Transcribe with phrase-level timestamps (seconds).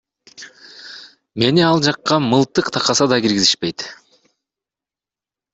[1.43, 3.87] Мени ал жакка мылтык такаса да киргизишпейт.